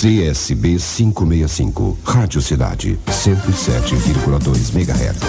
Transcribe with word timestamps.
CSB 0.00 0.78
565, 0.78 1.98
Rádio 2.02 2.40
Cidade, 2.40 2.98
107,2 3.06 4.74
MHz. 4.74 5.20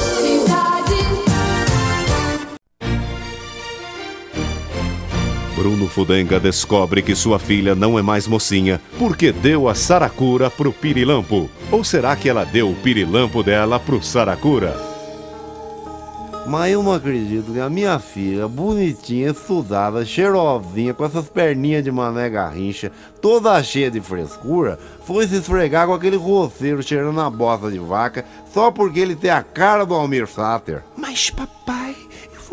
Bruno 5.58 5.90
Fudenga 5.90 6.40
descobre 6.40 7.02
que 7.02 7.14
sua 7.14 7.38
filha 7.38 7.76
não 7.76 8.00
é 8.00 8.02
mais 8.02 8.30
mocinha 8.30 8.80
porque 8.98 9.34
deu 9.34 9.68
a 9.68 9.76
Saracura 9.76 10.50
pro 10.50 10.72
Pirilampo. 10.72 11.50
Ou 11.70 11.84
será 11.84 12.16
que 12.16 12.30
ela 12.30 12.46
deu 12.46 12.72
o 12.72 12.76
Pirilampo 12.76 13.44
dela 13.44 13.78
pro 13.78 14.02
Saracura? 14.02 14.91
Mas 16.52 16.74
eu 16.74 16.84
não 16.84 16.92
acredito 16.92 17.54
que 17.54 17.62
a 17.62 17.70
minha 17.70 17.98
filha, 17.98 18.46
bonitinha, 18.46 19.30
estudada, 19.30 20.04
cheirosinha, 20.04 20.94
com 20.94 21.06
essas 21.06 21.30
perninhas 21.30 21.82
de 21.82 21.90
mané 21.90 22.30
garrincha, 22.30 22.92
toda 23.22 23.64
cheia 23.64 23.90
de 23.90 24.02
frescura, 24.02 24.78
foi 25.06 25.26
se 25.26 25.38
esfregar 25.38 25.88
com 25.88 25.94
aquele 25.94 26.18
roceiro 26.18 26.84
cheirando 26.84 27.22
a 27.22 27.30
bosta 27.30 27.72
de 27.72 27.80
vaca 27.80 28.26
só 28.54 28.70
porque 28.70 29.00
ele 29.00 29.16
tem 29.16 29.32
a 29.32 29.42
cara 29.42 29.86
do 29.86 29.94
Almir 29.94 30.28
Sater. 30.28 30.84
Mas 30.98 31.30
papai, 31.30 31.96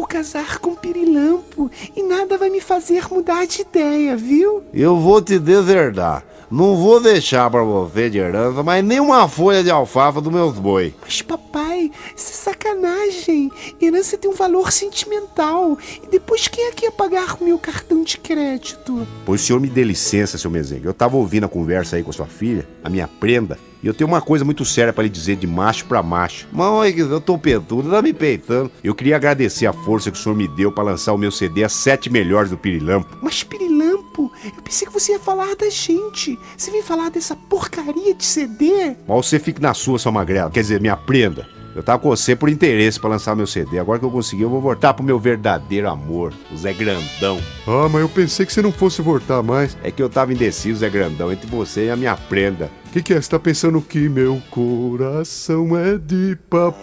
casar 0.09 0.59
com 0.59 0.75
Pirilampo 0.75 1.71
e 1.95 2.03
nada 2.03 2.39
vai 2.39 2.49
me 2.49 2.61
fazer 2.61 3.07
mudar 3.11 3.47
de 3.47 3.61
ideia, 3.61 4.17
viu? 4.17 4.63
Eu 4.73 4.97
vou 4.97 5.21
te 5.21 5.39
deserdar. 5.39 6.25
Não 6.51 6.77
vou 6.77 6.99
deixar 6.99 7.51
para 7.51 7.63
você 7.63 8.09
de 8.09 8.17
herança 8.17 8.63
mais 8.63 8.83
nenhuma 8.83 9.29
folha 9.29 9.63
de 9.63 9.71
alfafa 9.71 10.19
dos 10.19 10.33
meus 10.33 10.55
boi. 10.55 10.95
Mas 11.03 11.21
papai, 11.21 11.91
isso 12.17 12.31
é 12.31 12.35
sacanagem. 12.35 13.53
Herança 13.81 14.17
tem 14.17 14.31
um 14.31 14.35
valor 14.35 14.73
sentimental. 14.73 15.77
E 16.03 16.07
depois 16.07 16.49
quem 16.49 16.69
é 16.69 16.73
que 16.73 16.87
ia 16.87 16.91
pagar 16.91 17.37
o 17.39 17.45
meu 17.45 17.59
cartão 17.59 18.03
de 18.03 18.17
crédito? 18.17 19.07
Pois 19.27 19.43
o 19.43 19.45
senhor 19.45 19.61
me 19.61 19.69
dê 19.69 19.85
licença, 19.85 20.39
seu 20.39 20.51
mesengue. 20.51 20.87
Eu 20.87 20.95
tava 20.95 21.19
ouvindo 21.19 21.45
a 21.45 21.51
conversa 21.51 21.97
aí 21.97 22.03
com 22.03 22.11
a 22.11 22.15
sua 22.15 22.27
filha, 22.27 22.67
a 22.83 22.89
minha 22.89 23.07
prenda, 23.07 23.59
e 23.83 23.87
eu 23.87 23.95
tenho 23.95 24.09
uma 24.09 24.21
coisa 24.21 24.45
muito 24.45 24.65
séria 24.65 24.93
para 24.93 25.05
lhe 25.05 25.09
dizer 25.09 25.37
de 25.37 25.47
macho 25.47 25.85
para 25.87 26.03
macho. 26.03 26.49
Mas 26.53 26.99
eu 26.99 27.21
tô 27.21 27.39
peitudo, 27.39 27.91
tá 27.91 28.03
me 28.03 28.13
peitando. 28.13 28.71
Eu 28.83 28.95
queria 28.95 29.17
agradecer 29.17 29.67
a 29.67 29.73
força 29.73 30.11
que 30.11 30.19
o 30.19 30.21
senhor 30.21 30.35
me 30.35 30.49
deu 30.49 30.73
para 30.73 30.85
lançar 30.85 31.13
o 31.13 31.19
meu 31.19 31.31
CD 31.31 31.65
As 31.65 31.73
Sete 31.73 32.11
Melhores 32.11 32.51
do 32.51 32.59
Pirilampo. 32.59 33.17
Mas 33.23 33.43
Pirilampo, 33.43 34.33
eu 34.45 34.63
pensei 34.63 34.87
que 34.87 34.93
você 34.93 35.13
ia 35.13 35.21
falar 35.21 35.55
da 35.55 35.71
gente. 35.71 36.39
Você 36.57 36.71
vem 36.71 36.83
falar 36.83 37.11
dessa 37.11 37.37
porcaria 37.37 38.15
de 38.15 38.25
CD? 38.25 38.97
Mas 39.07 39.27
você 39.27 39.39
fique 39.39 39.61
na 39.61 39.75
sua, 39.75 39.99
sua 39.99 40.13
magrela. 40.13 40.51
Quer 40.51 40.61
dizer, 40.61 40.81
minha 40.81 40.97
prenda. 40.97 41.58
Eu 41.79 41.83
tava 41.85 42.01
com 42.01 42.09
você 42.09 42.35
por 42.35 42.49
interesse 42.49 42.99
para 42.99 43.11
lançar 43.11 43.37
meu 43.37 43.47
CD. 43.47 43.79
Agora 43.79 44.01
que 44.01 44.05
eu 44.05 44.11
consegui, 44.11 44.43
eu 44.43 44.51
vou 44.51 44.61
voltar 44.61 44.93
pro 44.95 45.05
meu 45.05 45.17
verdadeiro 45.17 45.89
amor, 45.89 46.35
o 46.51 46.57
Zé 46.57 46.73
Grandão. 46.73 47.41
Ah, 47.69 47.89
mas 47.89 48.01
eu 48.01 48.09
pensei 48.09 48.45
que 48.45 48.53
você 48.53 48.61
não 48.61 48.73
fosse 48.73 49.01
voltar 49.01 49.45
mais. 49.45 49.79
É 49.85 49.93
que 49.93 50.03
eu 50.03 50.11
tava 50.11 50.33
indeciso, 50.33 50.81
Zé 50.81 50.91
Grandão, 50.91 51.31
entre 51.33 51.47
você 51.47 51.87
e 51.87 51.91
a 51.91 51.97
minha 51.97 52.17
prenda. 52.17 52.69
O 52.87 52.91
que, 52.91 53.01
que 53.01 53.15
é? 53.15 53.23
Você 53.23 53.31
tá 53.31 53.39
pensando 53.39 53.81
que 53.81 54.09
meu 54.09 54.43
coração 54.51 55.79
é 55.79 55.97
de 55.97 56.37
papo? 56.51 56.81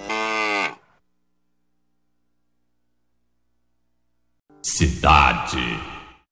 Cidade. 4.63 5.94